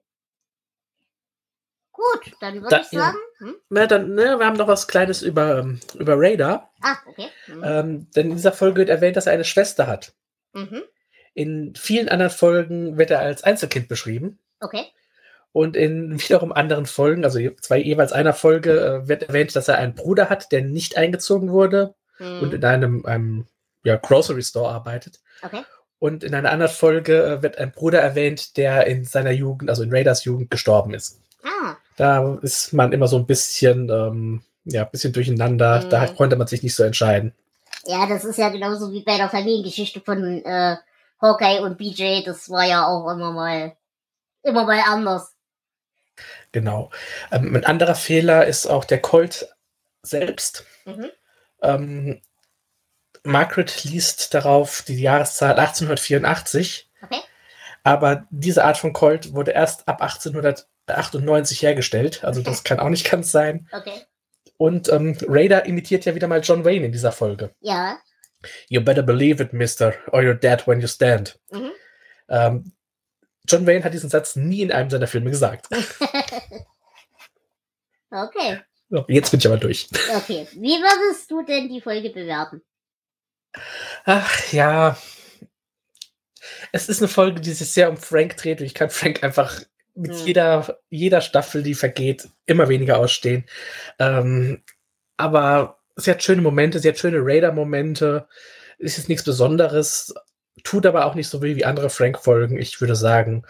Gut, 1.91 2.33
dann 2.39 2.55
würde 2.55 2.69
da, 2.69 2.81
ich 2.81 2.87
sagen. 2.87 3.17
Hm? 3.39 3.55
Na, 3.69 3.85
dann, 3.85 4.15
ne, 4.15 4.39
wir 4.39 4.45
haben 4.45 4.57
noch 4.57 4.67
was 4.67 4.87
Kleines 4.87 5.21
über, 5.21 5.59
ähm, 5.59 5.79
über 5.95 6.15
Radar. 6.17 6.71
Ah, 6.81 6.97
okay. 7.05 7.27
Mhm. 7.47 7.63
Ähm, 7.63 8.11
denn 8.15 8.29
in 8.31 8.35
dieser 8.37 8.53
Folge 8.53 8.79
wird 8.79 8.89
erwähnt, 8.89 9.17
dass 9.17 9.27
er 9.27 9.33
eine 9.33 9.43
Schwester 9.43 9.87
hat. 9.87 10.13
Mhm. 10.53 10.81
In 11.33 11.75
vielen 11.75 12.09
anderen 12.09 12.31
Folgen 12.31 12.97
wird 12.97 13.11
er 13.11 13.19
als 13.19 13.43
Einzelkind 13.43 13.87
beschrieben. 13.87 14.39
Okay. 14.61 14.85
Und 15.51 15.75
in 15.75 16.19
wiederum 16.21 16.51
anderen 16.51 16.85
Folgen, 16.85 17.25
also 17.25 17.39
zwei 17.59 17.79
jeweils 17.79 18.13
einer 18.13 18.33
Folge, 18.33 18.79
äh, 18.79 19.07
wird 19.07 19.23
erwähnt, 19.23 19.55
dass 19.55 19.67
er 19.67 19.77
einen 19.77 19.95
Bruder 19.95 20.29
hat, 20.29 20.51
der 20.51 20.61
nicht 20.61 20.97
eingezogen 20.97 21.51
wurde 21.51 21.93
mhm. 22.19 22.39
und 22.41 22.53
in 22.53 22.63
einem, 22.63 23.05
einem 23.05 23.47
ja, 23.83 23.97
Grocery 23.97 24.43
Store 24.43 24.71
arbeitet. 24.71 25.19
Okay. 25.41 25.63
Und 25.99 26.23
in 26.23 26.33
einer 26.33 26.51
anderen 26.51 26.71
Folge 26.71 27.23
äh, 27.23 27.43
wird 27.43 27.57
ein 27.57 27.71
Bruder 27.71 27.99
erwähnt, 27.99 28.57
der 28.57 28.87
in 28.87 29.05
seiner 29.05 29.31
Jugend, 29.31 29.69
also 29.69 29.83
in 29.83 29.93
Raiders 29.93 30.23
Jugend, 30.23 30.49
gestorben 30.49 30.93
ist. 30.93 31.19
Ah. 31.43 31.75
Da 31.97 32.39
ist 32.41 32.73
man 32.73 32.91
immer 32.91 33.07
so 33.07 33.17
ein 33.17 33.27
bisschen, 33.27 33.89
ähm, 33.89 34.41
ja, 34.65 34.83
ein 34.83 34.91
bisschen 34.91 35.13
durcheinander. 35.13 35.81
Mhm. 35.81 35.89
Da 35.89 36.07
konnte 36.07 36.37
man 36.37 36.47
sich 36.47 36.63
nicht 36.63 36.75
so 36.75 36.83
entscheiden. 36.83 37.33
Ja, 37.85 38.07
das 38.07 38.25
ist 38.25 38.37
ja 38.37 38.49
genauso 38.49 38.91
wie 38.91 39.03
bei 39.03 39.17
der 39.17 39.29
Familiengeschichte 39.29 40.01
von 40.01 40.43
äh, 40.43 40.77
Hawkeye 41.21 41.61
und 41.61 41.77
BJ. 41.77 42.23
Das 42.25 42.49
war 42.49 42.65
ja 42.65 42.87
auch 42.87 43.07
immer 43.11 43.31
mal, 43.31 43.73
immer 44.43 44.65
mal 44.65 44.81
anders. 44.85 45.35
Genau. 46.51 46.91
Ähm, 47.31 47.55
ein 47.55 47.65
anderer 47.65 47.95
Fehler 47.95 48.45
ist 48.45 48.67
auch 48.67 48.85
der 48.85 49.01
Colt 49.01 49.49
selbst. 50.01 50.65
Mhm. 50.85 51.11
Ähm, 51.61 52.21
Margaret 53.23 53.83
liest 53.83 54.33
darauf 54.33 54.81
die 54.81 54.99
Jahreszahl 54.99 55.59
1884. 55.59 56.89
Okay. 57.03 57.21
Aber 57.83 58.27
diese 58.29 58.63
Art 58.63 58.77
von 58.77 58.93
Colt 58.93 59.33
wurde 59.33 59.51
erst 59.51 59.87
ab 59.87 60.01
1898 60.01 61.61
hergestellt. 61.61 62.23
Also 62.23 62.41
das 62.41 62.63
kann 62.63 62.79
auch 62.79 62.89
nicht 62.89 63.09
ganz 63.09 63.31
sein. 63.31 63.67
Okay. 63.71 64.01
Und 64.57 64.89
ähm, 64.89 65.17
Raider 65.27 65.65
imitiert 65.65 66.05
ja 66.05 66.13
wieder 66.13 66.27
mal 66.27 66.41
John 66.41 66.65
Wayne 66.65 66.85
in 66.85 66.91
dieser 66.91 67.11
Folge. 67.11 67.51
Ja. 67.61 67.97
You 68.67 68.81
better 68.81 69.03
believe 69.03 69.41
it, 69.41 69.53
Mister, 69.53 69.93
or 70.11 70.21
you're 70.21 70.33
dead 70.33 70.67
when 70.67 70.81
you 70.81 70.87
stand. 70.87 71.39
Mhm. 71.51 71.71
Ähm, 72.29 72.71
John 73.51 73.67
Wayne 73.67 73.83
hat 73.83 73.93
diesen 73.93 74.09
Satz 74.09 74.35
nie 74.35 74.61
in 74.61 74.71
einem 74.71 74.89
seiner 74.89 75.07
Filme 75.07 75.29
gesagt. 75.29 75.67
okay. 78.11 78.61
So, 78.89 79.05
jetzt 79.07 79.31
bin 79.31 79.39
ich 79.39 79.47
aber 79.47 79.57
durch. 79.57 79.87
Okay. 80.15 80.47
Wie 80.53 80.77
würdest 80.79 81.29
du 81.31 81.43
denn 81.43 81.69
die 81.69 81.81
Folge 81.81 82.09
bewerten? 82.09 82.61
Ach 84.05 84.51
ja. 84.51 84.97
Es 86.71 86.89
ist 86.89 87.01
eine 87.01 87.07
Folge, 87.07 87.41
die 87.41 87.51
sich 87.51 87.71
sehr 87.71 87.89
um 87.89 87.97
Frank 87.97 88.37
dreht 88.37 88.59
und 88.59 88.65
ich 88.65 88.73
kann 88.73 88.89
Frank 88.89 89.23
einfach 89.23 89.61
mit 89.95 90.11
hm. 90.11 90.25
jeder, 90.25 90.79
jeder 90.89 91.21
Staffel, 91.21 91.63
die 91.63 91.75
vergeht, 91.75 92.29
immer 92.45 92.69
weniger 92.69 92.97
ausstehen. 92.97 93.45
Ähm, 93.99 94.63
aber 95.17 95.79
sie 95.95 96.11
hat 96.11 96.23
schöne 96.23 96.41
Momente, 96.41 96.79
sie 96.79 96.89
hat 96.89 96.97
schöne 96.97 97.19
Raider-Momente. 97.19 98.27
Es 98.79 98.97
ist 98.97 99.09
nichts 99.09 99.23
Besonderes, 99.23 100.13
tut 100.63 100.85
aber 100.85 101.05
auch 101.05 101.15
nicht 101.15 101.29
so 101.29 101.41
weh 101.41 101.55
wie 101.55 101.65
andere 101.65 101.89
Frank-Folgen. 101.89 102.57
Ich 102.57 102.79
würde 102.81 102.95
sagen, 102.95 103.43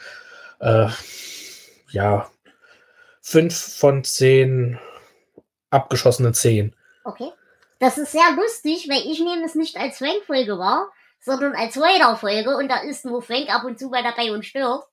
äh, 0.60 0.88
ja, 1.89 2.29
fünf 3.22 3.55
von 3.55 4.03
zehn 4.03 4.79
abgeschossene 5.70 6.34
zehn. 6.34 6.75
Okay. 7.03 7.31
Das 7.79 7.98
ist 7.98 8.12
sehr 8.12 8.31
lustig, 8.36 8.88
weil 8.89 9.12
ich 9.12 9.20
nehme 9.20 9.43
es 9.43 9.55
nicht 9.55 9.77
als 9.77 9.98
Frank-Folge 9.98 10.60
wahr, 10.60 10.91
sondern 11.20 11.55
als 11.55 11.79
Raider-Folge 11.79 12.55
und 12.55 12.70
da 12.70 12.81
ist 12.81 13.05
nur 13.05 13.22
Frank 13.22 13.50
ab 13.50 13.63
und 13.63 13.79
zu 13.79 13.89
mal 13.89 14.03
dabei 14.03 14.31
und 14.31 14.46
stört. 14.46 14.86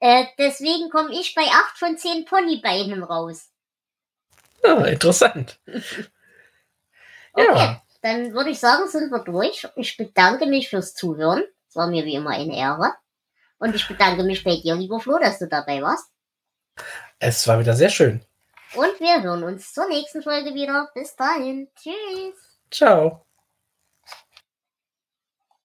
Äh, 0.00 0.26
deswegen 0.38 0.90
komme 0.90 1.12
ich 1.12 1.34
bei 1.34 1.42
8 1.42 1.78
von 1.78 1.96
10 1.96 2.24
Ponybeinen 2.24 3.02
raus. 3.02 3.50
Ah, 4.62 4.84
interessant. 4.84 5.58
okay, 7.32 7.46
ja. 7.46 7.82
Dann 8.02 8.32
würde 8.32 8.50
ich 8.50 8.58
sagen, 8.58 8.88
sind 8.88 9.10
wir 9.10 9.20
durch. 9.20 9.68
Ich 9.76 9.96
bedanke 9.96 10.46
mich 10.46 10.68
fürs 10.68 10.94
Zuhören. 10.94 11.44
Es 11.68 11.76
war 11.76 11.88
mir 11.88 12.04
wie 12.04 12.14
immer 12.14 12.30
eine 12.30 12.56
Ehre. 12.56 12.94
Und 13.58 13.74
ich 13.74 13.86
bedanke 13.86 14.22
mich 14.22 14.42
bei 14.42 14.56
dir, 14.56 14.74
lieber 14.74 15.00
Flo, 15.00 15.18
dass 15.18 15.38
du 15.38 15.46
dabei 15.46 15.82
warst. 15.82 16.10
Es 17.18 17.46
war 17.46 17.60
wieder 17.60 17.74
sehr 17.74 17.90
schön. 17.90 18.24
Und 18.74 19.00
wir 19.00 19.22
hören 19.22 19.44
uns 19.44 19.72
zur 19.74 19.88
nächsten 19.88 20.22
Folge 20.22 20.54
wieder. 20.54 20.88
Bis 20.94 21.14
dahin. 21.14 21.68
Tschüss. 21.76 22.34
Ciao. 22.70 23.26